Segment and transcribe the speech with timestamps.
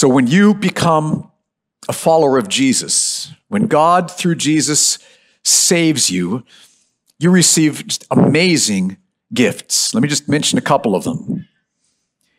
[0.00, 1.30] So when you become
[1.86, 4.98] a follower of Jesus, when God through Jesus
[5.44, 6.42] saves you,
[7.18, 8.96] you receive amazing
[9.34, 9.92] gifts.
[9.92, 11.46] Let me just mention a couple of them.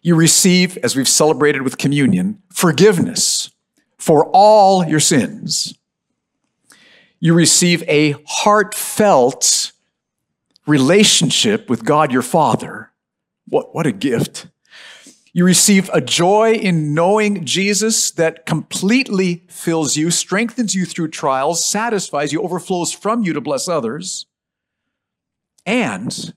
[0.02, 3.52] You receive, as we've celebrated with communion, forgiveness
[4.00, 5.76] for all your sins.
[7.20, 9.72] You receive a heartfelt
[10.66, 12.90] relationship with God your Father.
[13.48, 14.48] What, what a gift.
[15.34, 21.64] You receive a joy in knowing Jesus that completely fills you, strengthens you through trials,
[21.64, 24.26] satisfies you, overflows from you to bless others.
[25.66, 26.34] And,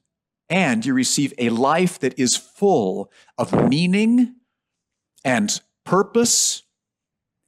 [0.49, 4.37] and you receive a life that is full of meaning
[5.25, 6.63] and purpose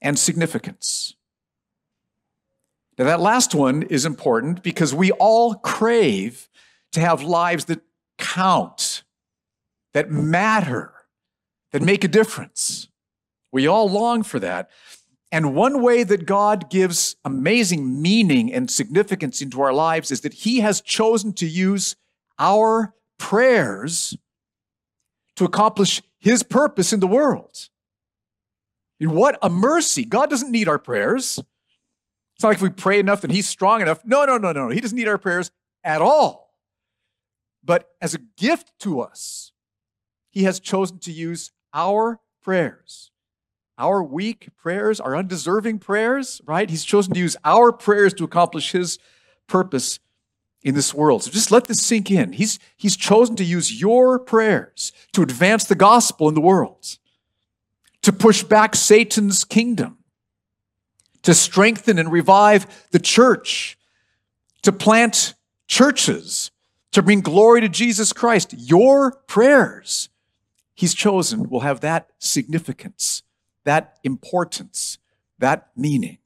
[0.03, 1.15] and significance.
[2.99, 6.49] Now, that last one is important because we all crave
[6.93, 7.83] to have lives that
[8.19, 9.05] count,
[9.93, 10.93] that matter
[11.77, 12.89] that make a difference.
[13.53, 14.71] We all long for that.
[15.31, 20.33] And one way that God gives amazing meaning and significance into our lives is that
[20.33, 21.95] He has chosen to use
[22.39, 24.17] our prayers
[25.35, 27.69] to accomplish His purpose in the world.
[28.99, 30.07] And what a mercy.
[30.07, 31.39] God doesn't need our prayers.
[32.37, 34.03] It's not like if we pray enough that He's strong enough.
[34.03, 34.71] No, no, no, no.
[34.71, 35.51] He doesn't need our prayers
[35.85, 36.55] at all.
[37.63, 39.53] But as a gift to us,
[40.31, 43.11] He has chosen to use our prayers,
[43.79, 46.71] our weak prayers, our undeserving prayers, right?
[46.71, 48.99] He's chosen to use our prayers to accomplish his
[49.47, 49.99] purpose
[50.63, 51.23] in this world.
[51.23, 52.33] So just let this sink in.
[52.33, 56.99] He's, he's chosen to use your prayers to advance the gospel in the world,
[58.03, 59.99] to push back Satan's kingdom,
[61.23, 63.79] to strengthen and revive the church,
[64.63, 65.35] to plant
[65.69, 66.51] churches,
[66.93, 68.55] to bring glory to Jesus Christ.
[68.57, 70.09] Your prayers
[70.77, 73.25] he's chosen will have that significance,
[73.65, 74.99] that importance,
[75.39, 76.19] that meaning.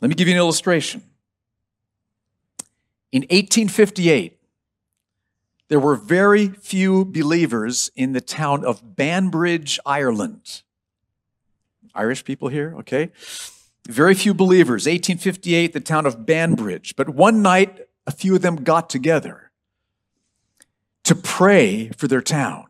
[0.00, 1.02] Let me give you an illustration.
[3.12, 4.38] In 1858,
[5.68, 10.62] there were very few believers in the town of Banbridge, Ireland.
[11.94, 13.10] Irish people here, okay?
[13.86, 14.86] Very few believers.
[14.86, 16.96] 1858, the town of Banbridge.
[16.96, 19.50] But one night, a few of them got together
[21.04, 22.66] to pray for their town.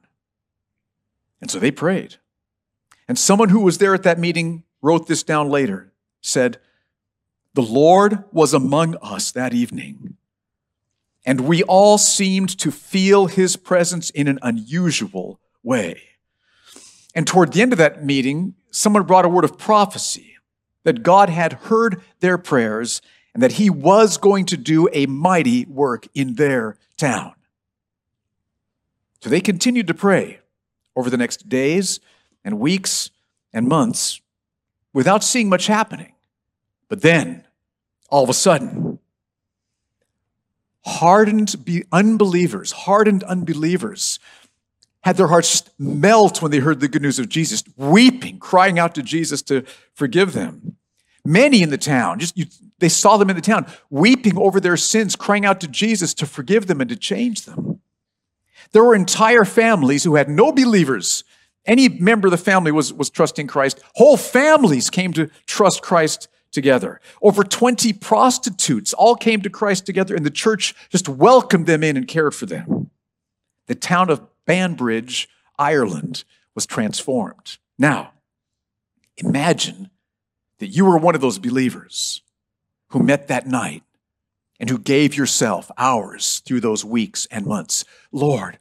[1.40, 2.16] And so they prayed.
[3.08, 6.58] And someone who was there at that meeting wrote this down later, said,
[7.54, 10.16] The Lord was among us that evening,
[11.24, 16.02] and we all seemed to feel his presence in an unusual way.
[17.14, 20.36] And toward the end of that meeting, someone brought a word of prophecy
[20.84, 23.02] that God had heard their prayers
[23.34, 27.34] and that he was going to do a mighty work in their town.
[29.20, 30.39] So they continued to pray
[30.96, 32.00] over the next days
[32.44, 33.10] and weeks
[33.52, 34.20] and months
[34.92, 36.14] without seeing much happening.
[36.88, 37.44] But then,
[38.08, 38.98] all of a sudden,
[40.84, 41.54] hardened
[41.92, 44.18] unbelievers, hardened unbelievers,
[45.02, 48.78] had their hearts just melt when they heard the good news of Jesus, weeping, crying
[48.78, 49.64] out to Jesus to
[49.94, 50.76] forgive them.
[51.24, 52.46] Many in the town, just you,
[52.78, 56.26] they saw them in the town, weeping over their sins, crying out to Jesus to
[56.26, 57.80] forgive them and to change them.
[58.72, 61.24] There were entire families who had no believers.
[61.66, 63.80] Any member of the family was, was trusting Christ.
[63.94, 67.00] Whole families came to trust Christ together.
[67.22, 71.96] Over 20 prostitutes all came to Christ together, and the church just welcomed them in
[71.96, 72.90] and cared for them.
[73.66, 77.58] The town of Banbridge, Ireland, was transformed.
[77.78, 78.12] Now,
[79.16, 79.90] imagine
[80.58, 82.22] that you were one of those believers
[82.88, 83.82] who met that night
[84.60, 87.84] and who gave yourself hours through those weeks and months.
[88.12, 88.58] Lord,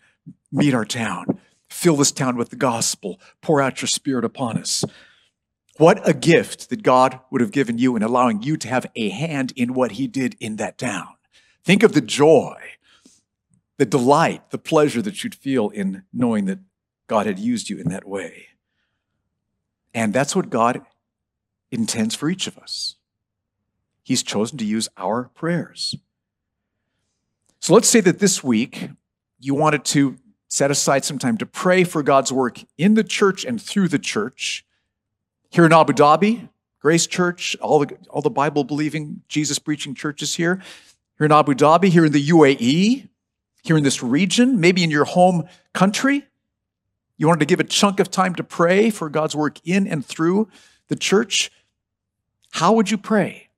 [0.51, 1.39] meet our town.
[1.69, 3.19] Fill this town with the gospel.
[3.41, 4.85] Pour out your spirit upon us.
[5.77, 9.09] What a gift that God would have given you in allowing you to have a
[9.09, 11.09] hand in what he did in that town.
[11.63, 12.55] Think of the joy,
[13.77, 16.59] the delight, the pleasure that you'd feel in knowing that
[17.07, 18.47] God had used you in that way.
[19.93, 20.81] And that's what God
[21.71, 22.95] intends for each of us.
[24.09, 25.95] He's chosen to use our prayers.
[27.59, 28.89] So let's say that this week
[29.39, 30.15] you wanted to
[30.47, 33.99] set aside some time to pray for God's work in the church and through the
[33.99, 34.65] church.
[35.51, 40.33] Here in Abu Dhabi, Grace Church, all the, all the Bible believing, Jesus preaching churches
[40.33, 40.59] here.
[41.19, 43.09] Here in Abu Dhabi, here in the UAE,
[43.61, 45.43] here in this region, maybe in your home
[45.75, 46.25] country.
[47.15, 50.03] You wanted to give a chunk of time to pray for God's work in and
[50.03, 50.49] through
[50.87, 51.51] the church.
[52.53, 53.48] How would you pray?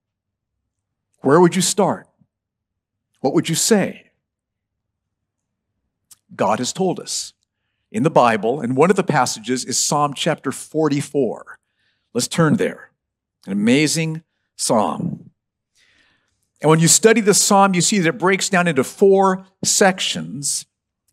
[1.21, 2.07] Where would you start?
[3.21, 4.11] What would you say?
[6.35, 7.33] God has told us
[7.91, 11.59] in the Bible, and one of the passages is Psalm chapter 44.
[12.13, 12.91] Let's turn there.
[13.45, 14.23] An amazing
[14.55, 15.31] psalm.
[16.61, 20.65] And when you study the psalm, you see that it breaks down into four sections,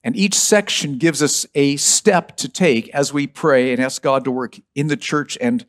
[0.05, 4.25] and each section gives us a step to take as we pray and ask God
[4.25, 5.66] to work in the church and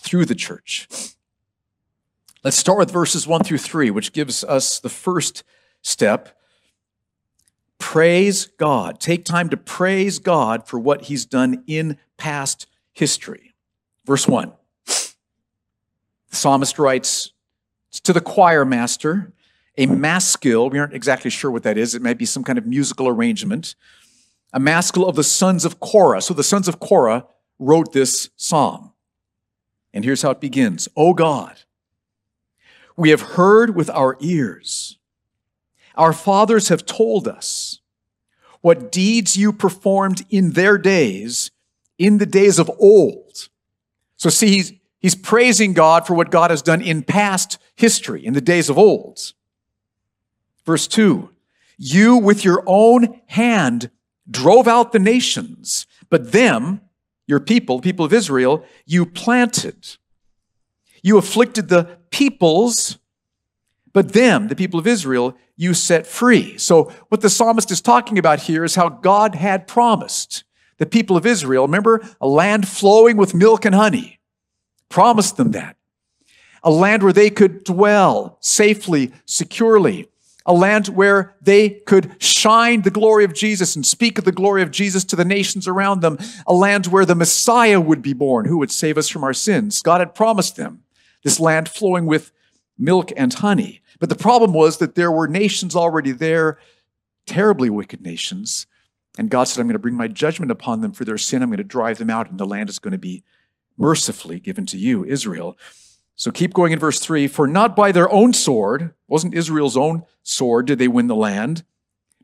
[0.00, 0.88] through the church.
[2.46, 5.42] Let's start with verses 1 through 3, which gives us the first
[5.82, 6.38] step.
[7.80, 9.00] Praise God.
[9.00, 13.56] Take time to praise God for what He's done in past history.
[14.04, 14.52] Verse 1.
[14.86, 17.32] The psalmist writes
[18.04, 19.32] to the choir master,
[19.76, 20.70] a maskil.
[20.70, 21.96] We aren't exactly sure what that is.
[21.96, 23.74] It might be some kind of musical arrangement.
[24.52, 26.22] A maskil of the sons of Korah.
[26.22, 27.26] So the sons of Korah
[27.58, 28.92] wrote this psalm.
[29.92, 31.62] And here's how it begins O God,
[32.96, 34.98] we have heard with our ears.
[35.94, 37.80] Our fathers have told us
[38.60, 41.50] what deeds you performed in their days,
[41.98, 43.48] in the days of old.
[44.16, 48.34] So, see, he's, he's praising God for what God has done in past history, in
[48.34, 49.32] the days of old.
[50.64, 51.30] Verse 2
[51.78, 53.90] You with your own hand
[54.28, 56.80] drove out the nations, but them,
[57.26, 59.96] your people, people of Israel, you planted.
[61.06, 62.98] You afflicted the peoples,
[63.92, 66.58] but them, the people of Israel, you set free.
[66.58, 70.42] So, what the psalmist is talking about here is how God had promised
[70.78, 74.18] the people of Israel, remember, a land flowing with milk and honey,
[74.88, 75.76] promised them that.
[76.64, 80.08] A land where they could dwell safely, securely,
[80.44, 84.62] a land where they could shine the glory of Jesus and speak of the glory
[84.62, 86.18] of Jesus to the nations around them,
[86.48, 89.82] a land where the Messiah would be born, who would save us from our sins.
[89.82, 90.82] God had promised them
[91.26, 92.30] this land flowing with
[92.78, 93.82] milk and honey.
[93.98, 96.60] But the problem was that there were nations already there,
[97.26, 98.68] terribly wicked nations.
[99.18, 101.42] And God said, I'm going to bring my judgment upon them for their sin.
[101.42, 103.24] I'm going to drive them out, and the land is going to be
[103.76, 105.58] mercifully given to you, Israel.
[106.14, 110.04] So keep going in verse 3 For not by their own sword, wasn't Israel's own
[110.22, 111.64] sword, did they win the land,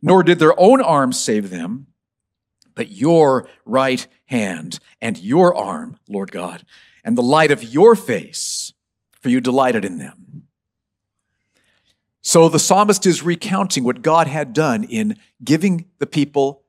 [0.01, 1.89] nor did their own arm save them,
[2.77, 6.65] but your right hand and your arm, Lord God,
[7.03, 8.73] and the light of your face,
[9.23, 10.49] for you delighted in them.
[12.21, 16.63] So the psalmist is recounting what God had done in giving the people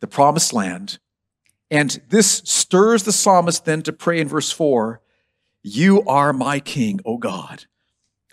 [0.00, 0.98] the promised land.
[1.70, 5.00] And this stirs the psalmist then to pray in verse 4
[5.62, 7.64] You are my king, O God.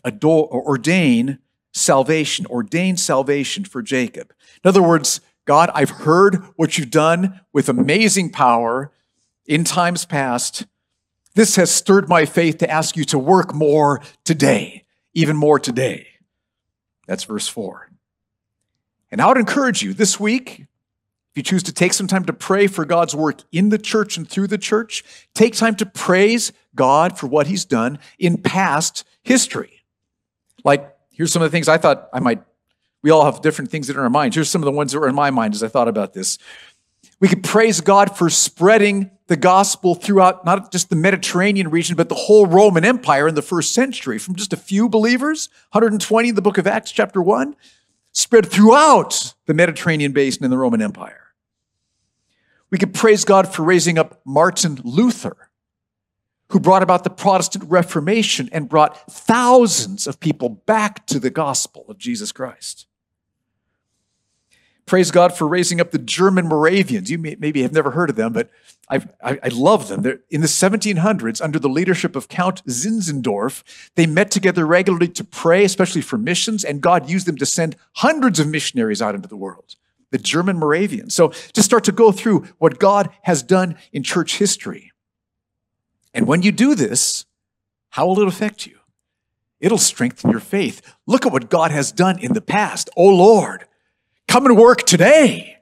[0.04, 1.40] Adore, ordain
[1.74, 4.34] salvation, ordain salvation for Jacob.
[4.64, 8.92] In other words, God, I've heard what you've done with amazing power
[9.46, 10.66] in times past.
[11.36, 16.08] This has stirred my faith to ask you to work more today, even more today.
[17.08, 17.90] That's verse 4.
[19.12, 22.34] And I would encourage you this week, if you choose to take some time to
[22.34, 25.04] pray for God's work in the church and through the church,
[25.34, 29.84] take time to praise God for what He's done in past history.
[30.64, 32.42] Like, here's some of the things I thought I might,
[33.02, 34.36] we all have different things that are in our minds.
[34.36, 36.38] Here's some of the ones that were in my mind as I thought about this.
[37.20, 42.10] We could praise God for spreading the gospel throughout not just the Mediterranean region, but
[42.10, 46.36] the whole Roman Empire in the first century from just a few believers, 120 in
[46.36, 47.56] the book of Acts, chapter 1,
[48.12, 51.34] spread throughout the Mediterranean basin in the Roman Empire.
[52.70, 55.50] We could praise God for raising up Martin Luther,
[56.50, 61.86] who brought about the Protestant Reformation and brought thousands of people back to the gospel
[61.88, 62.88] of Jesus Christ.
[64.86, 67.10] Praise God for raising up the German Moravians.
[67.10, 68.52] You may, maybe have never heard of them, but
[68.88, 70.04] I, I love them.
[70.04, 73.64] They're, in the 1700s, under the leadership of Count Zinzendorf,
[73.96, 77.76] they met together regularly to pray, especially for missions, and God used them to send
[77.94, 79.76] hundreds of missionaries out into the world.
[80.12, 81.16] The German Moravians.
[81.16, 84.92] So just start to go through what God has done in church history.
[86.14, 87.26] And when you do this,
[87.90, 88.78] how will it affect you?
[89.60, 90.96] It'll strengthen your faith.
[91.08, 92.90] Look at what God has done in the past.
[92.96, 93.66] Oh Lord,
[94.36, 95.60] Come and work today.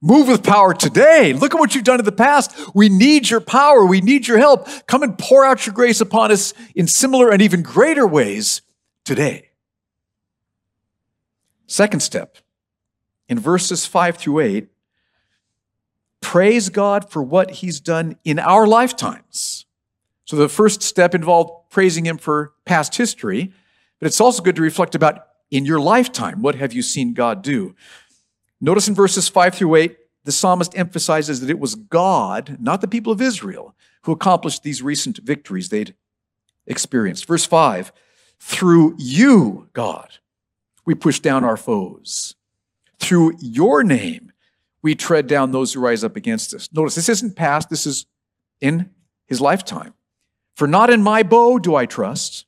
[0.00, 1.34] Move with power today.
[1.34, 2.56] Look at what you've done in the past.
[2.74, 3.84] We need your power.
[3.84, 4.66] We need your help.
[4.86, 8.62] Come and pour out your grace upon us in similar and even greater ways
[9.04, 9.50] today.
[11.66, 12.38] Second step,
[13.28, 14.68] in verses 5 through 8,
[16.22, 19.66] praise God for what he's done in our lifetimes.
[20.24, 23.52] So the first step involved praising him for past history,
[24.00, 26.42] but it's also good to reflect about in your lifetime?
[26.42, 27.76] What have you seen God do?
[28.60, 32.88] Notice in verses 5 through 8, the psalmist emphasizes that it was God, not the
[32.88, 35.94] people of Israel, who accomplished these recent victories they'd
[36.66, 37.26] experienced.
[37.26, 37.92] Verse 5
[38.40, 40.18] Through you, God,
[40.84, 42.34] we push down our foes.
[42.98, 44.32] Through your name,
[44.80, 46.68] we tread down those who rise up against us.
[46.72, 48.06] Notice this isn't past, this is
[48.60, 48.90] in
[49.26, 49.94] his lifetime.
[50.54, 52.46] For not in my bow do I trust,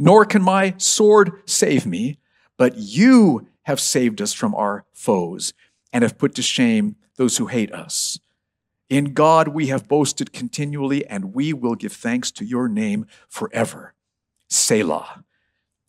[0.00, 2.18] nor can my sword save me,
[2.56, 5.52] but you have saved us from our foes
[5.92, 8.18] and have put to shame those who hate us.
[8.88, 13.94] In God we have boasted continually, and we will give thanks to your name forever.
[14.48, 15.22] Selah.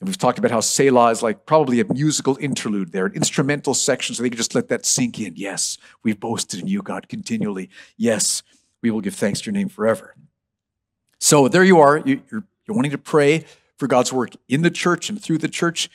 [0.01, 3.73] And we've talked about how Selah is like probably a musical interlude there, an instrumental
[3.73, 5.35] section, so they can just let that sink in.
[5.37, 7.69] Yes, we've boasted in you, God, continually.
[7.95, 8.43] Yes,
[8.81, 10.15] we will give thanks to your name forever.
[11.19, 11.99] So there you are.
[11.99, 13.45] You're, you're wanting to pray
[13.81, 15.89] for God's work in the church and through the church,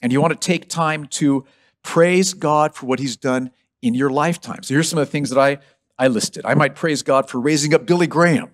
[0.00, 1.44] and you want to take time to
[1.82, 3.50] praise God for what he's done
[3.82, 4.62] in your lifetime.
[4.62, 5.58] So here's some of the things that I,
[5.98, 6.46] I listed.
[6.46, 8.52] I might praise God for raising up Billy Graham,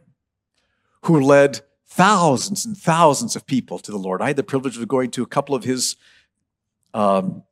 [1.03, 4.23] who led thousands and thousands of people to the Lord.
[4.23, 5.97] I had the privilege of going to a couple of his
[6.95, 7.43] um,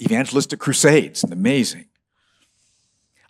[0.00, 1.84] evangelistic crusades, and amazing.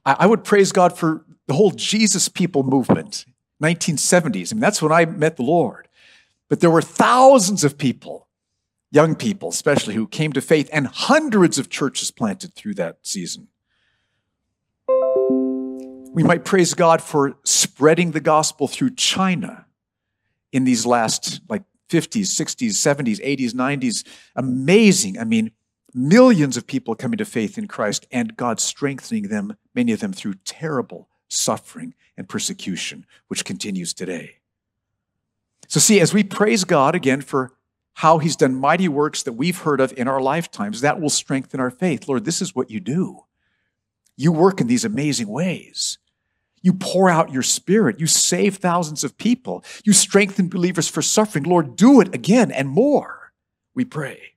[0.04, 3.26] I, I would praise God for the whole Jesus People movement,
[3.60, 4.52] 1970s.
[4.52, 5.85] I mean, that's when I met the Lord.
[6.48, 8.28] But there were thousands of people,
[8.90, 13.48] young people especially, who came to faith, and hundreds of churches planted through that season.
[14.88, 19.66] We might praise God for spreading the gospel through China
[20.52, 24.06] in these last like 50s, 60s, 70s, 80s, 90s.
[24.34, 25.18] Amazing.
[25.18, 25.50] I mean,
[25.92, 30.12] millions of people coming to faith in Christ and God strengthening them, many of them
[30.12, 34.38] through terrible suffering and persecution, which continues today.
[35.68, 37.52] So, see, as we praise God again for
[37.94, 41.60] how He's done mighty works that we've heard of in our lifetimes, that will strengthen
[41.60, 42.08] our faith.
[42.08, 43.24] Lord, this is what you do.
[44.16, 45.98] You work in these amazing ways.
[46.62, 48.00] You pour out your spirit.
[48.00, 49.64] You save thousands of people.
[49.84, 51.44] You strengthen believers for suffering.
[51.44, 53.32] Lord, do it again and more,
[53.74, 54.34] we pray.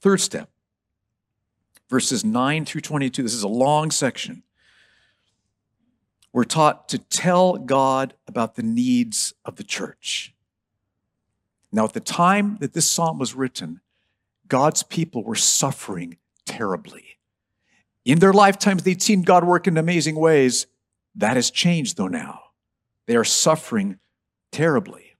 [0.00, 0.50] Third step,
[1.88, 3.22] verses 9 through 22.
[3.22, 4.42] This is a long section.
[6.36, 10.34] We're taught to tell God about the needs of the church.
[11.72, 13.80] Now, at the time that this psalm was written,
[14.46, 17.16] God's people were suffering terribly.
[18.04, 20.66] In their lifetimes, they'd seen God work in amazing ways.
[21.14, 22.42] That has changed, though, now.
[23.06, 23.98] They are suffering
[24.52, 25.14] terribly.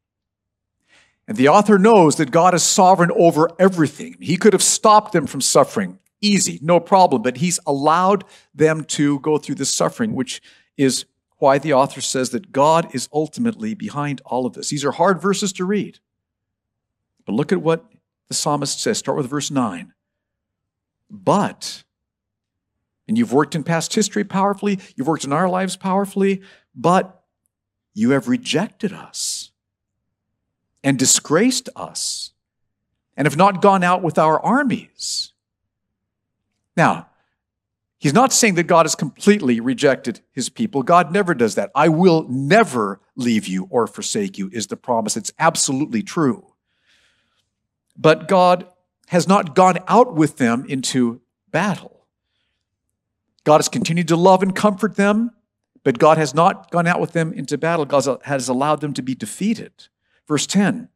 [1.26, 4.16] And the author knows that God is sovereign over everything.
[4.20, 5.98] He could have stopped them from suffering.
[6.20, 7.22] Easy, no problem.
[7.22, 10.42] But He's allowed them to go through this suffering, which
[10.76, 11.04] is
[11.38, 14.70] why the author says that God is ultimately behind all of this.
[14.70, 15.98] These are hard verses to read.
[17.26, 17.84] But look at what
[18.28, 18.98] the psalmist says.
[18.98, 19.92] Start with verse 9.
[21.10, 21.84] But
[23.08, 26.42] and you've worked in past history powerfully, you've worked in our lives powerfully,
[26.74, 27.22] but
[27.94, 29.52] you have rejected us
[30.82, 32.32] and disgraced us
[33.16, 35.32] and have not gone out with our armies.
[36.76, 37.08] Now,
[37.98, 40.82] he's not saying that God has completely rejected his people.
[40.82, 41.70] God never does that.
[41.74, 45.16] I will never leave you or forsake you, is the promise.
[45.16, 46.52] It's absolutely true.
[47.96, 48.66] But God
[49.08, 52.06] has not gone out with them into battle.
[53.44, 55.30] God has continued to love and comfort them,
[55.84, 57.84] but God has not gone out with them into battle.
[57.84, 59.88] God has allowed them to be defeated.
[60.26, 60.88] Verse 10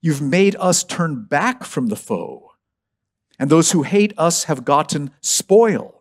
[0.00, 2.52] You've made us turn back from the foe,
[3.38, 5.95] and those who hate us have gotten spoil.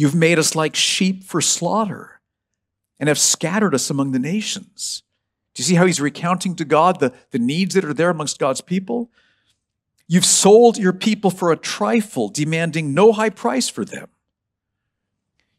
[0.00, 2.22] You've made us like sheep for slaughter
[2.98, 5.02] and have scattered us among the nations.
[5.52, 8.38] Do you see how he's recounting to God the, the needs that are there amongst
[8.38, 9.10] God's people?
[10.08, 14.08] You've sold your people for a trifle, demanding no high price for them.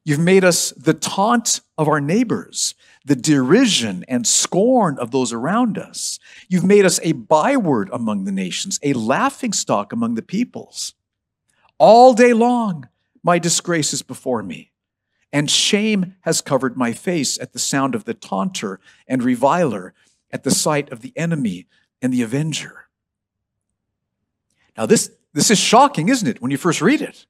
[0.03, 2.73] You've made us the taunt of our neighbors,
[3.05, 6.17] the derision and scorn of those around us.
[6.49, 10.95] You've made us a byword among the nations, a laughing stock among the peoples.
[11.77, 12.87] All day long,
[13.23, 14.71] my disgrace is before me,
[15.31, 19.93] and shame has covered my face at the sound of the taunter and reviler,
[20.31, 21.67] at the sight of the enemy
[22.01, 22.85] and the avenger.
[24.77, 27.25] Now, this, this is shocking, isn't it, when you first read it?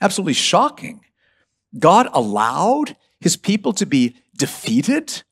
[0.00, 1.04] Absolutely shocking.
[1.78, 5.22] God allowed his people to be defeated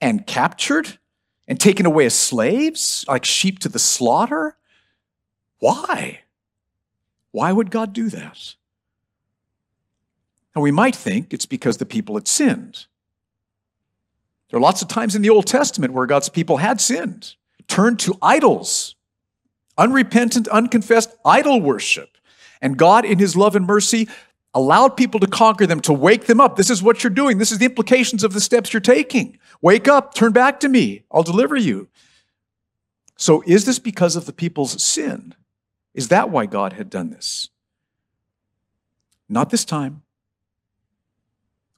[0.00, 0.98] and captured
[1.46, 4.56] and taken away as slaves, like sheep to the slaughter.
[5.58, 6.20] Why?
[7.32, 8.54] Why would God do that?
[10.54, 12.86] And we might think it's because the people had sinned.
[14.50, 17.34] There are lots of times in the Old Testament where God's people had sinned,
[17.66, 18.94] turned to idols,
[19.76, 22.16] unrepentant, unconfessed idol worship.
[22.60, 24.08] And God, in His love and mercy,
[24.54, 26.56] allowed people to conquer them, to wake them up.
[26.56, 27.38] This is what you're doing.
[27.38, 29.38] This is the implications of the steps you're taking.
[29.60, 31.04] Wake up, turn back to me.
[31.12, 31.88] I'll deliver you.
[33.16, 35.34] So, is this because of the people's sin?
[35.94, 37.50] Is that why God had done this?
[39.28, 40.02] Not this time.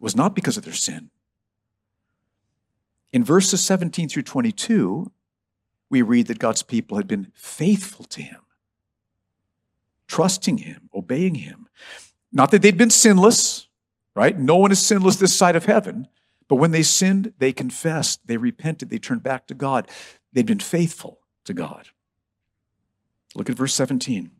[0.00, 1.10] Was not because of their sin.
[3.12, 5.12] In verses 17 through 22,
[5.90, 8.40] we read that God's people had been faithful to him,
[10.06, 11.68] trusting him, obeying him.
[12.32, 13.66] Not that they'd been sinless,
[14.14, 14.38] right?
[14.38, 16.08] No one is sinless this side of heaven.
[16.48, 19.88] But when they sinned, they confessed, they repented, they turned back to God.
[20.32, 21.88] They'd been faithful to God.
[23.34, 24.30] Look at verse 17.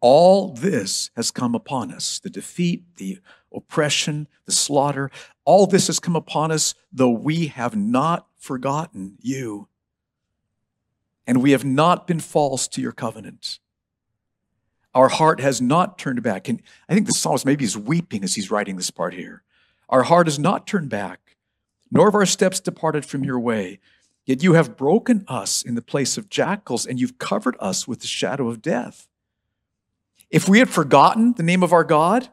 [0.00, 3.18] All this has come upon us the defeat, the
[3.52, 5.10] oppression, the slaughter.
[5.44, 9.68] All this has come upon us, though we have not forgotten you.
[11.26, 13.58] And we have not been false to your covenant.
[14.94, 16.48] Our heart has not turned back.
[16.48, 19.42] And I think the psalmist maybe is weeping as he's writing this part here.
[19.88, 21.36] Our heart has not turned back,
[21.90, 23.78] nor have our steps departed from your way.
[24.24, 28.00] Yet you have broken us in the place of jackals, and you've covered us with
[28.00, 29.08] the shadow of death.
[30.30, 32.28] If we had forgotten the name of our God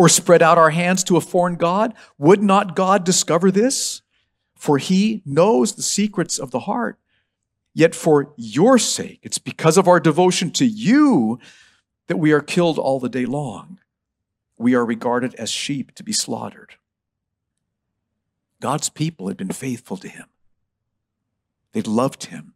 [0.00, 4.00] or spread out our hands to a foreign God, would not God discover this?
[4.56, 6.98] For he knows the secrets of the heart.
[7.74, 11.38] Yet for your sake, it's because of our devotion to you
[12.06, 13.78] that we are killed all the day long.
[14.56, 16.76] We are regarded as sheep to be slaughtered.
[18.58, 20.28] God's people had been faithful to him.
[21.72, 22.54] They'd loved him,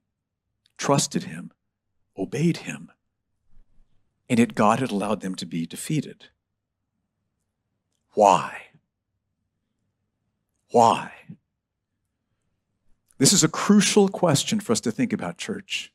[0.78, 1.52] trusted him,
[2.16, 2.90] obeyed him
[4.28, 6.26] and yet God had allowed them to be defeated.
[8.14, 8.62] Why?
[10.70, 11.12] Why?
[13.18, 15.92] This is a crucial question for us to think about, church.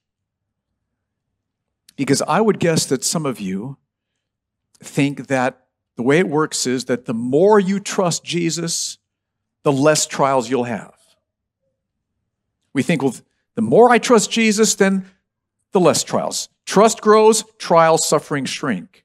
[1.95, 3.77] Because I would guess that some of you
[4.81, 5.65] think that
[5.97, 8.97] the way it works is that the more you trust Jesus,
[9.63, 10.93] the less trials you'll have.
[12.71, 13.15] We think, well,
[13.55, 15.05] the more I trust Jesus, then
[15.73, 16.47] the less trials.
[16.65, 19.03] Trust grows, trials, suffering shrink.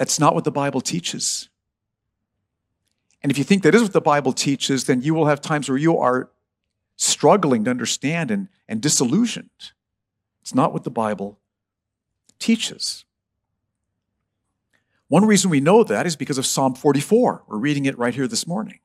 [0.00, 1.50] That's not what the Bible teaches.
[3.22, 5.68] And if you think that is what the Bible teaches, then you will have times
[5.68, 6.30] where you are
[6.96, 9.50] struggling to understand and, and disillusioned.
[10.40, 11.38] It's not what the Bible
[12.38, 13.04] teaches.
[15.08, 17.44] One reason we know that is because of Psalm 44.
[17.46, 18.78] We're reading it right here this morning.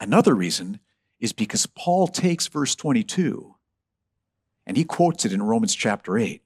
[0.00, 0.80] Another reason
[1.20, 3.54] is because Paul takes verse 22
[4.66, 6.40] and he quotes it in Romans chapter 8.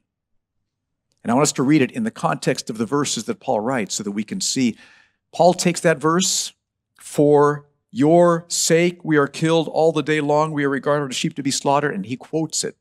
[1.22, 3.60] And I want us to read it in the context of the verses that Paul
[3.60, 4.76] writes so that we can see.
[5.32, 6.52] Paul takes that verse,
[6.98, 11.34] for your sake we are killed all the day long, we are regarded as sheep
[11.34, 12.76] to be slaughtered, and he quotes it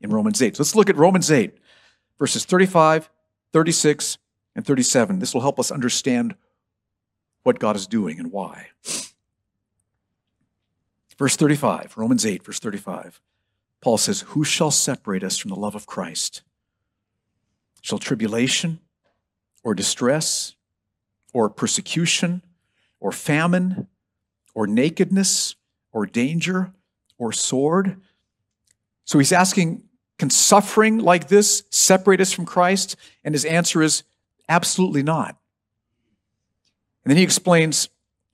[0.00, 0.56] in Romans 8.
[0.56, 1.58] So let's look at Romans 8,
[2.18, 3.10] verses 35,
[3.52, 4.18] 36,
[4.54, 5.18] and 37.
[5.18, 6.36] This will help us understand
[7.42, 8.68] what God is doing and why.
[11.18, 13.20] Verse 35, Romans 8, verse 35.
[13.80, 16.42] Paul says, Who shall separate us from the love of Christ?
[17.80, 18.80] Shall tribulation
[19.62, 20.54] or distress
[21.32, 22.42] or persecution
[23.00, 23.86] or famine
[24.54, 25.54] or nakedness
[25.92, 26.72] or danger
[27.16, 28.00] or sword?
[29.04, 29.84] So he's asking,
[30.18, 32.96] Can suffering like this separate us from Christ?
[33.24, 34.02] And his answer is,
[34.48, 35.36] Absolutely not.
[37.04, 37.88] And then he explains,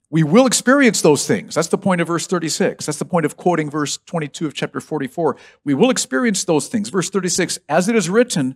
[0.09, 1.55] we will experience those things.
[1.55, 2.85] That's the point of verse 36.
[2.85, 5.35] That's the point of quoting verse 22 of chapter 44.
[5.63, 6.89] We will experience those things.
[6.89, 8.55] Verse 36 As it is written,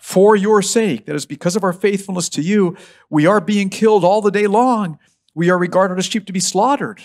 [0.00, 2.74] for your sake, that is because of our faithfulness to you,
[3.10, 4.98] we are being killed all the day long.
[5.34, 7.02] We are regarded as sheep to be slaughtered.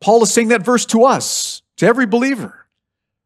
[0.00, 2.66] Paul is saying that verse to us, to every believer.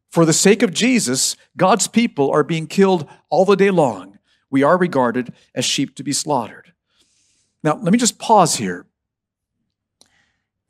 [0.09, 4.19] For the sake of Jesus, God's people are being killed all the day long.
[4.49, 6.73] We are regarded as sheep to be slaughtered.
[7.63, 8.87] Now, let me just pause here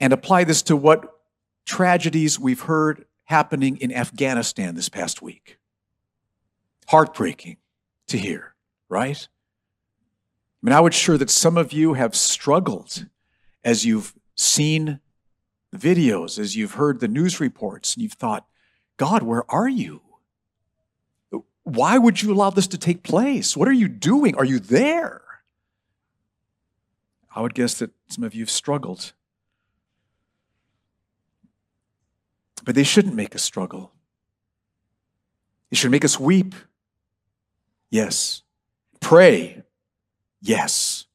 [0.01, 1.21] and apply this to what
[1.67, 5.57] tragedies we've heard happening in Afghanistan this past week.
[6.89, 7.59] Heartbreaking
[8.11, 8.55] to hear,
[8.89, 9.29] right?
[10.63, 13.07] I mean, I would sure that some of you have struggled
[13.65, 15.01] as you've seen
[15.75, 18.47] videos, as you've heard the news reports, and you've thought,
[18.97, 20.03] God, where are you?
[21.63, 23.57] Why would you allow this to take place?
[23.57, 24.35] What are you doing?
[24.35, 25.23] Are you there?
[27.35, 29.13] I would guess that some of you have struggled
[32.65, 33.93] But they shouldn't make us struggle.
[35.71, 36.55] They should make us weep.
[37.91, 38.43] Yes.
[39.01, 39.63] Pray.
[40.41, 41.07] Yes.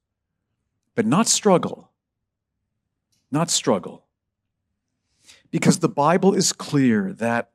[0.93, 1.91] But not struggle.
[3.31, 4.05] Not struggle.
[5.51, 7.51] Because the Bible is clear that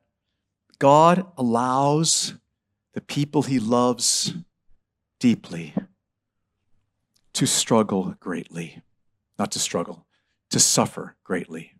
[0.78, 2.34] God allows
[2.94, 4.34] the people he loves
[5.18, 5.74] deeply
[7.34, 8.82] to struggle greatly.
[9.38, 10.06] Not to struggle,
[10.50, 11.74] to suffer greatly.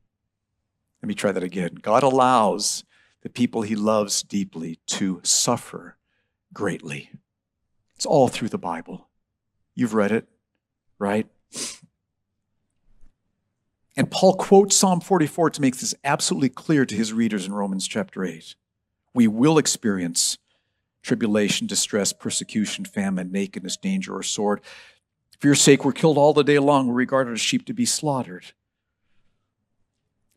[1.02, 1.76] Let me try that again.
[1.80, 2.84] God allows
[3.22, 5.96] the people he loves deeply to suffer
[6.52, 7.10] greatly.
[8.00, 9.10] It's all through the Bible.
[9.74, 10.26] You've read it,
[10.98, 11.26] right?
[13.94, 17.86] And Paul quotes Psalm 44 to make this absolutely clear to his readers in Romans
[17.86, 18.54] chapter 8.
[19.12, 20.38] We will experience
[21.02, 24.62] tribulation, distress, persecution, famine, nakedness, danger, or sword.
[25.38, 26.86] For your sake, we're killed all the day long.
[26.86, 28.46] We're regarded as sheep to be slaughtered.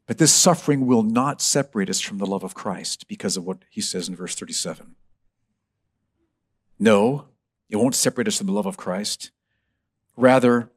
[0.06, 3.60] But this suffering will not separate us from the love of Christ because of what
[3.70, 4.96] he says in verse 37.
[6.78, 7.28] No,
[7.74, 9.32] it won't separate us from the love of Christ.
[10.16, 10.70] Rather,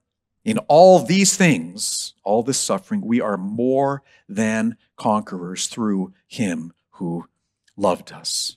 [0.46, 7.26] in all these things, all this suffering, we are more than conquerors through him who
[7.76, 8.56] loved us.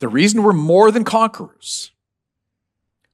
[0.00, 1.92] The reason we're more than conquerors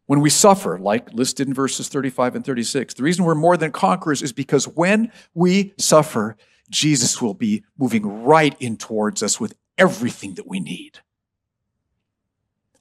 [0.06, 3.70] when we suffer, like listed in verses 35 and 36, the reason we're more than
[3.70, 6.36] conquerors is because when we suffer,
[6.68, 10.98] Jesus will be moving right in towards us with everything that we need.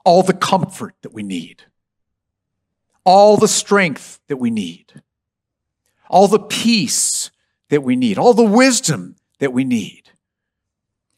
[0.03, 1.63] All the comfort that we need,
[3.03, 5.01] all the strength that we need,
[6.09, 7.31] all the peace
[7.69, 10.03] that we need, all the wisdom that we need.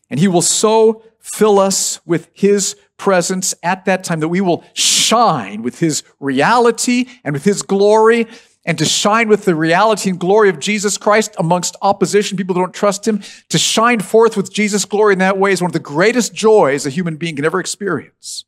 [0.10, 4.64] And He will so fill us with His presence at that time that we will
[4.74, 8.28] shine with His reality and with His glory
[8.66, 12.62] and to shine with the reality and glory of Jesus Christ amongst opposition, people who
[12.62, 15.74] don't trust him, to shine forth with Jesus' glory in that way is one of
[15.74, 18.46] the greatest joys a human being can ever experience.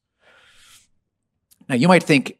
[1.67, 2.37] Now, you might think,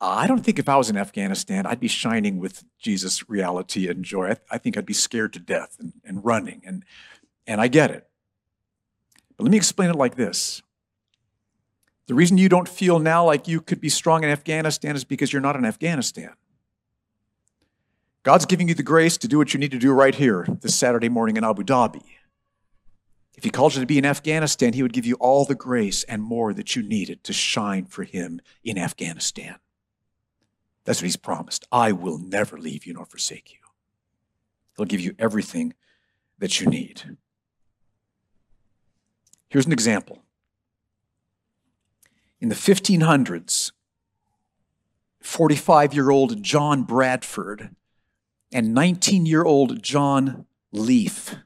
[0.00, 3.88] uh, I don't think if I was in Afghanistan, I'd be shining with Jesus' reality
[3.88, 4.24] and joy.
[4.24, 6.84] I, th- I think I'd be scared to death and, and running, and,
[7.46, 8.08] and I get it.
[9.36, 10.62] But let me explain it like this
[12.06, 15.32] the reason you don't feel now like you could be strong in Afghanistan is because
[15.32, 16.34] you're not in Afghanistan.
[18.22, 20.74] God's giving you the grace to do what you need to do right here this
[20.74, 22.02] Saturday morning in Abu Dhabi.
[23.36, 26.02] If He called you to be in Afghanistan, He would give you all the grace
[26.04, 29.56] and more that you needed to shine for Him in Afghanistan.
[30.84, 31.66] That's what He's promised.
[31.70, 33.58] I will never leave you nor forsake you.
[34.76, 35.74] He'll give you everything
[36.38, 37.16] that you need.
[39.48, 40.22] Here's an example
[42.40, 43.72] in the 1500s,
[45.20, 47.74] 45 year old John Bradford
[48.52, 51.36] and 19 year old John Leaf,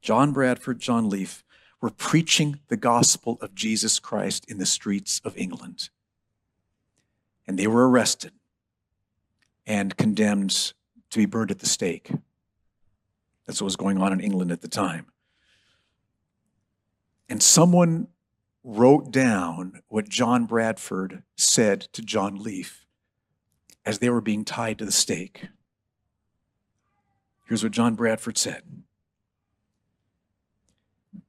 [0.00, 1.44] John Bradford, John Leaf,
[1.80, 5.90] were preaching the gospel of Jesus Christ in the streets of England.
[7.46, 8.32] And they were arrested
[9.66, 10.72] and condemned
[11.10, 12.10] to be burned at the stake.
[13.46, 15.06] That's what was going on in England at the time.
[17.28, 18.08] And someone
[18.64, 22.86] wrote down what John Bradford said to John Leaf
[23.86, 25.48] as they were being tied to the stake.
[27.46, 28.62] Here's what John Bradford said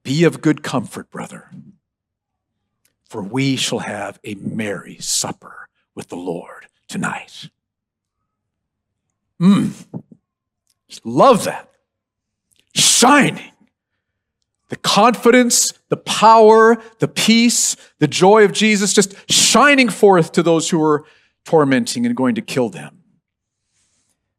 [0.03, 1.51] Be of good comfort, brother,
[3.05, 7.49] for we shall have a merry supper with the Lord tonight.
[9.41, 9.73] Mmm.
[11.03, 11.69] Love that.
[12.73, 13.51] Shining
[14.69, 20.69] the confidence, the power, the peace, the joy of Jesus just shining forth to those
[20.69, 21.03] who were
[21.43, 23.03] tormenting and going to kill them.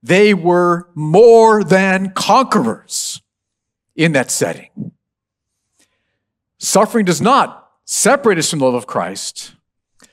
[0.03, 3.21] They were more than conquerors
[3.95, 4.93] in that setting.
[6.61, 9.55] Suffering does not separate us from the love of Christ.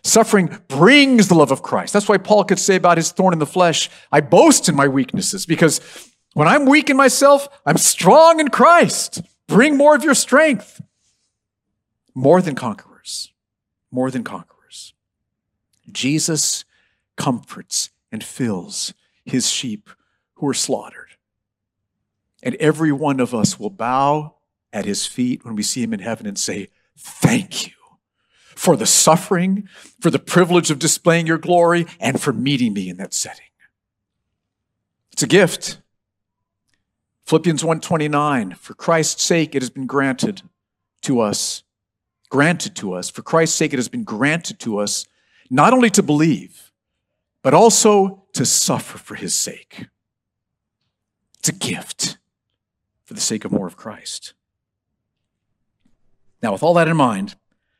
[0.01, 1.91] Suffering brings the love of Christ.
[1.91, 4.87] That's why Paul could say about his thorn in the flesh, I boast in my
[4.87, 5.81] weaknesses, because
[6.33, 9.21] when I'm weak in myself, I'm strong in Christ.
[9.47, 10.81] Bring more of your strength.
[12.15, 13.33] More than conquerors.
[13.91, 14.93] More than conquerors.
[15.91, 16.63] Jesus
[17.17, 18.93] comforts and fills
[19.25, 19.89] his sheep
[20.35, 21.09] who are slaughtered.
[22.41, 24.35] And every one of us will bow
[24.73, 27.73] at his feet when we see him in heaven and say, Thank you
[28.55, 32.97] for the suffering, for the privilege of displaying your glory, and for meeting me in
[32.97, 33.45] that setting.
[35.11, 35.79] It's a gift.
[37.25, 40.43] Philippians 1:29 For Christ's sake it has been granted
[41.01, 41.63] to us
[42.29, 45.05] granted to us for Christ's sake it has been granted to us
[45.49, 46.71] not only to believe
[47.41, 49.87] but also to suffer for his sake.
[51.39, 52.17] It's a gift
[53.03, 54.33] for the sake of more of Christ.
[56.47, 57.35] Now with all that in mind,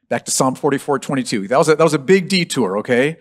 [0.09, 1.47] back to Psalm 44:22.
[1.47, 3.15] That was a, that was a big detour, okay?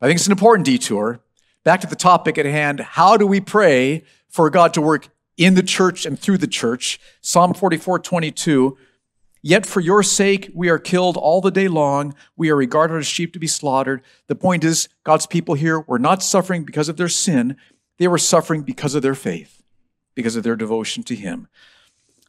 [0.00, 1.18] I think it's an important detour.
[1.64, 5.56] Back to the topic at hand, how do we pray for God to work in
[5.56, 7.00] the church and through the church.
[7.20, 8.78] Psalm 44 22.
[9.42, 12.14] Yet for your sake we are killed all the day long.
[12.36, 14.02] We are regarded as sheep to be slaughtered.
[14.28, 17.56] The point is, God's people here were not suffering because of their sin,
[17.98, 19.64] they were suffering because of their faith,
[20.14, 21.48] because of their devotion to Him.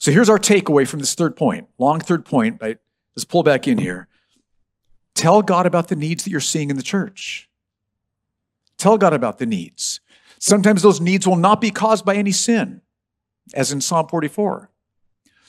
[0.03, 2.61] So here's our takeaway from this third point, long third point.
[2.61, 4.09] Let's pull back in here.
[5.15, 7.49] Tell God about the needs that you're seeing in the church.
[8.77, 10.01] Tell God about the needs.
[10.39, 12.81] Sometimes those needs will not be caused by any sin,
[13.53, 14.69] as in Psalm 44.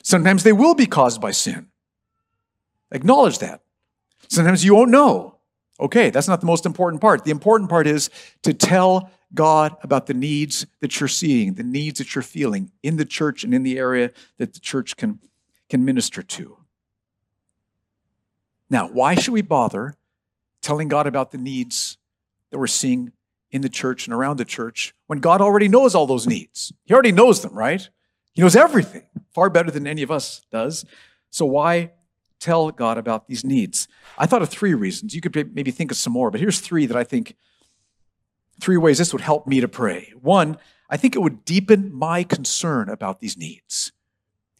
[0.05, 1.67] Sometimes they will be caused by sin.
[2.93, 3.63] Acknowledge that.
[4.29, 5.34] Sometimes you won't know.
[5.81, 7.25] Okay, that's not the most important part.
[7.25, 8.09] The important part is
[8.43, 12.97] to tell God about the needs that you're seeing, the needs that you're feeling in
[12.97, 15.19] the church and in the area that the church can,
[15.69, 16.59] can minister to.
[18.71, 19.97] Now, why should we bother
[20.63, 21.99] telling God about the needs
[22.51, 23.13] that we're seeing
[23.51, 26.73] in the church and around the church when God already knows all those needs?
[26.85, 27.89] He already knows them, right?
[28.33, 30.85] He knows everything far better than any of us does.
[31.31, 31.93] So why
[32.45, 33.89] tell God about these needs?
[34.19, 35.15] I thought of three reasons.
[35.15, 37.37] You could maybe think of some more, but here's three that I think
[38.61, 40.13] three ways this would help me to pray.
[40.21, 40.59] One,
[40.91, 43.93] I think it would deepen my concern about these needs.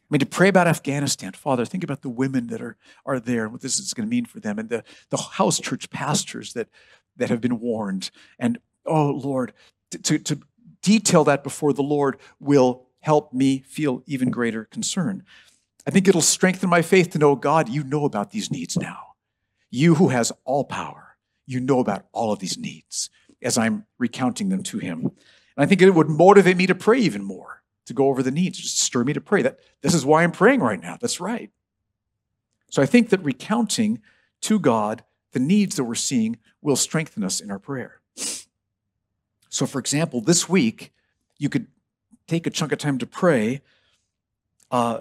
[0.01, 3.45] I mean, to pray about Afghanistan, Father, think about the women that are, are there
[3.45, 6.55] and what this is going to mean for them, and the, the house church pastors
[6.55, 6.69] that,
[7.17, 8.11] that have been warned.
[8.39, 9.53] And oh, Lord,
[9.91, 10.41] to, to
[10.83, 15.25] detail that before the Lord will help me feel even greater concern.
[15.87, 19.15] I think it'll strengthen my faith to know, God, you know about these needs now.
[19.71, 21.17] You who has all power,
[21.47, 23.11] you know about all of these needs
[23.43, 25.01] as I'm recounting them to Him.
[25.01, 28.31] And I think it would motivate me to pray even more to go over the
[28.31, 29.43] needs, just stir me to pray.
[29.43, 30.97] That this is why I'm praying right now.
[31.01, 31.51] That's right.
[32.71, 34.01] So I think that recounting
[34.43, 38.01] to God the needs that we're seeing will strengthen us in our prayer.
[39.51, 40.93] So, for example, this week
[41.39, 41.67] you could
[42.27, 43.61] take a chunk of time to pray
[44.71, 45.01] uh,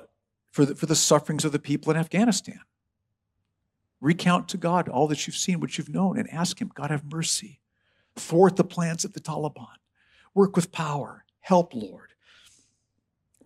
[0.53, 2.59] for the, for the sufferings of the people in Afghanistan.
[3.99, 7.11] Recount to God all that you've seen, what you've known, and ask Him, God, have
[7.11, 7.59] mercy.
[8.15, 9.65] Thwart the plans of the Taliban.
[10.35, 11.25] Work with power.
[11.39, 12.13] Help, Lord.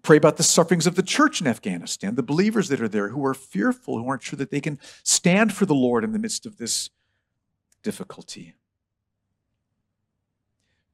[0.02, 3.26] Pray about the sufferings of the church in Afghanistan, the believers that are there who
[3.26, 6.46] are fearful, who aren't sure that they can stand for the Lord in the midst
[6.46, 6.90] of this
[7.84, 8.54] difficulty.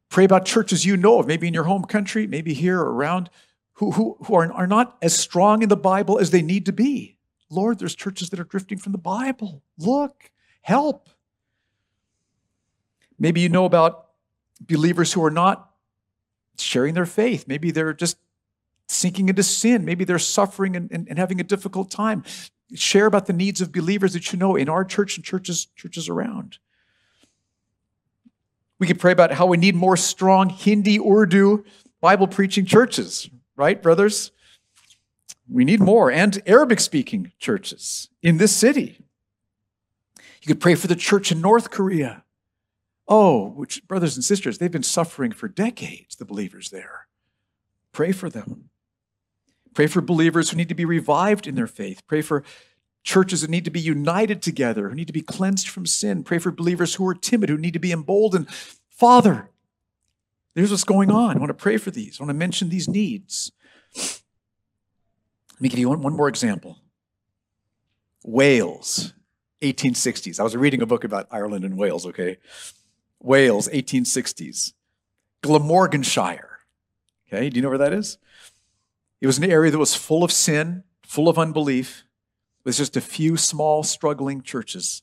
[0.09, 3.31] Pray about churches you know of, maybe in your home country, maybe here or around,
[3.73, 6.71] who, who, who are, are not as strong in the Bible as they need to
[6.71, 7.17] be.
[7.49, 9.63] Lord, there's churches that are drifting from the Bible.
[9.77, 10.31] Look,
[10.61, 11.09] help.
[13.19, 14.07] Maybe you know about
[14.59, 15.71] believers who are not
[16.57, 17.45] sharing their faith.
[17.47, 18.17] Maybe they're just
[18.87, 19.85] sinking into sin.
[19.85, 22.23] Maybe they're suffering and, and, and, having a difficult time.
[22.73, 26.09] Share about the needs of believers that you know in our church and churches, churches
[26.09, 26.57] around.
[28.79, 31.63] We could pray about how we need more strong Hindi, Urdu,
[32.01, 34.31] Bible preaching churches, right, brothers?
[35.49, 38.99] We need more, and Arabic speaking churches in this city.
[40.41, 42.23] You could pray for the church in North Korea.
[43.07, 47.07] Oh, which, brothers and sisters, they've been suffering for decades, the believers there.
[47.91, 48.69] Pray for them.
[49.73, 52.01] Pray for believers who need to be revived in their faith.
[52.07, 52.43] Pray for
[53.03, 56.23] churches that need to be united together, who need to be cleansed from sin.
[56.23, 58.49] Pray for believers who are timid, who need to be emboldened.
[58.89, 59.49] Father,
[60.53, 61.35] there's what's going on.
[61.35, 62.19] I want to pray for these.
[62.19, 63.51] I want to mention these needs.
[63.95, 66.79] Let me give you one, one more example.
[68.23, 69.13] Wales,
[69.61, 70.39] 1860s.
[70.39, 72.37] I was reading a book about Ireland and Wales, okay?
[73.19, 74.73] Wales, 1860s.
[75.41, 76.59] Glamorganshire.
[77.27, 78.17] Okay, do you know where that is?
[79.21, 82.03] It was an area that was full of sin, full of unbelief,
[82.63, 85.01] with just a few small, struggling churches.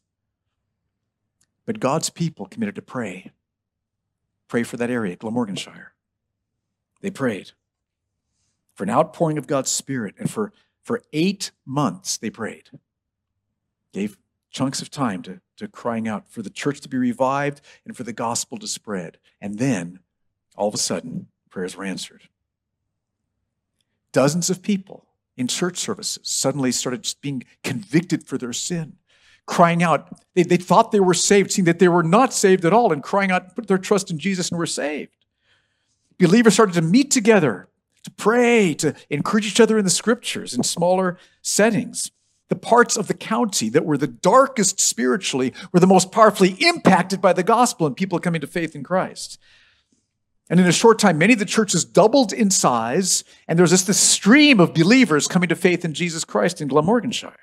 [1.67, 3.33] But God's people committed to pray.
[4.51, 5.95] Pray for that area, Glamorganshire.
[7.01, 7.53] They prayed
[8.75, 12.69] for an outpouring of God's Spirit, and for, for eight months they prayed.
[13.95, 14.19] Gave
[14.51, 18.03] chunks of time to, to crying out for the church to be revived and for
[18.03, 19.17] the gospel to spread.
[19.41, 20.01] And then,
[20.55, 22.29] all of a sudden, prayers were answered
[24.13, 28.97] dozens of people in church services suddenly started just being convicted for their sin,
[29.47, 30.09] crying out.
[30.35, 33.03] They, they thought they were saved, seeing that they were not saved at all, and
[33.03, 35.13] crying out, put their trust in Jesus and were saved.
[36.19, 37.69] Believers started to meet together,
[38.05, 42.11] to pray, to encourage each other in the scriptures in smaller settings.
[42.49, 47.21] The parts of the county that were the darkest spiritually were the most powerfully impacted
[47.21, 49.39] by the gospel and people coming to faith in Christ.
[50.51, 53.71] And in a short time, many of the churches doubled in size, and there was
[53.71, 57.37] just this stream of believers coming to faith in Jesus Christ in Glamorganshire.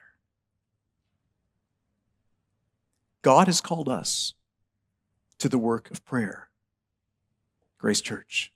[3.22, 4.34] God has called us
[5.40, 6.50] to the work of prayer.
[7.78, 8.52] Grace Church.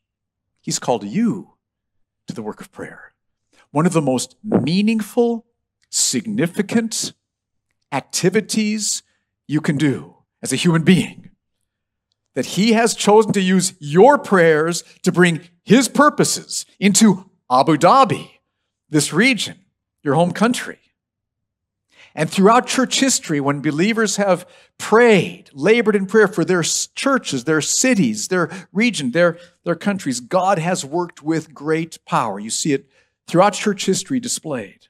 [0.62, 1.54] He's called you
[2.28, 3.13] to the work of prayer.
[3.71, 5.45] One of the most meaningful,
[5.89, 7.13] significant
[7.91, 9.04] activities
[9.47, 11.32] you can do as a human being
[12.34, 18.32] that He has chosen to use your prayers to bring His purposes into Abu Dhabi,
[18.89, 19.60] this region,
[20.04, 20.80] your home country.
[22.13, 24.45] And throughout church history, when believers have
[24.78, 30.60] prayed, labored in prayer for their churches, their cities, their region, their, their countries, God
[30.60, 32.39] has worked with great power.
[32.39, 32.89] You see it
[33.28, 34.88] throughout church history displayed.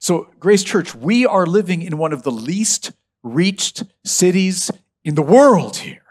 [0.00, 4.70] So, Grace Church, we are living in one of the least reached cities
[5.04, 6.02] in the world here.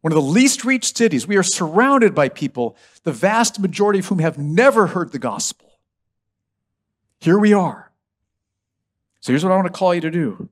[0.00, 1.26] One of the least reached cities.
[1.26, 5.78] We are surrounded by people, the vast majority of whom have never heard the gospel.
[7.20, 7.83] Here we are.
[9.24, 10.50] So here's what I want to call you to do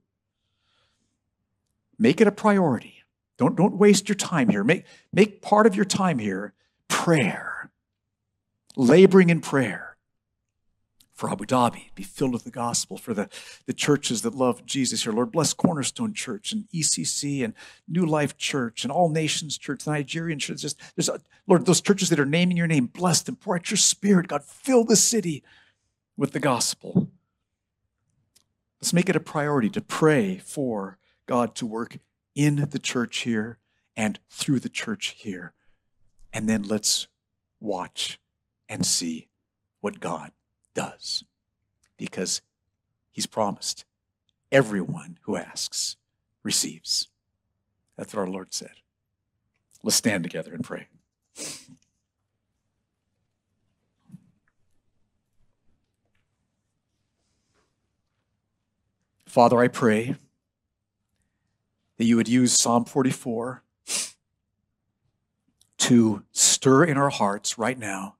[1.99, 3.05] make it a priority.
[3.37, 4.65] Don't, don't waste your time here.
[4.65, 6.55] Make, make part of your time here
[6.89, 7.71] prayer,
[8.75, 9.99] laboring in prayer
[11.13, 13.29] for Abu Dhabi, be filled with the gospel, for the,
[13.67, 15.13] the churches that love Jesus here.
[15.13, 17.53] Lord, bless Cornerstone Church and ECC and
[17.87, 20.63] New Life Church and All Nations Church, the Nigerian Church.
[20.63, 23.37] Just, there's a, Lord, those churches that are naming your name, bless them.
[23.37, 24.43] Pour out your spirit, God.
[24.43, 25.43] Fill the city
[26.17, 27.11] with the gospel.
[28.83, 31.99] Let's make it a priority to pray for God to work
[32.35, 33.59] in the church here
[33.97, 35.53] and through the church here.
[36.33, 37.07] And then let's
[37.61, 38.19] watch
[38.69, 39.29] and see
[39.81, 40.33] what God
[40.75, 41.23] does.
[41.97, 42.43] Because
[43.13, 43.85] He's promised
[44.51, 45.97] everyone who asks
[46.43, 47.07] receives.
[47.97, 48.73] That's what our Lord said.
[49.85, 50.89] Let's stand together and pray.
[59.33, 60.17] Father, I pray
[61.97, 63.63] that you would use Psalm 44
[65.79, 68.17] to stir in our hearts right now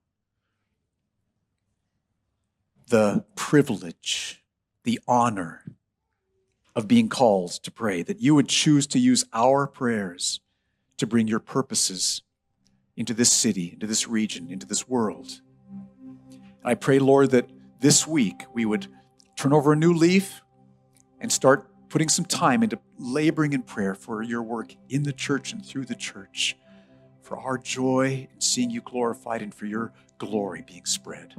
[2.87, 4.43] the privilege,
[4.85, 5.63] the honor
[6.75, 10.39] of being called to pray, that you would choose to use our prayers
[10.97, 12.23] to bring your purposes
[12.97, 15.41] into this city, into this region, into this world.
[16.65, 18.87] I pray, Lord, that this week we would
[19.37, 20.41] turn over a new leaf
[21.23, 25.51] and start putting some time into laboring in prayer for your work in the church
[25.51, 26.55] and through the church,
[27.21, 31.33] for our joy in seeing you glorified and for your glory being spread.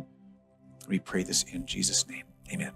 [0.89, 2.25] We pray this in Jesus' name.
[2.53, 2.75] Amen.